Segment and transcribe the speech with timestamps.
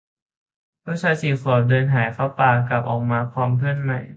[0.85, 4.01] ลูกชาย สี่ ขวบ เดินหายเข้าป่า กลับออกมาพร้อมเพื่อนใหม่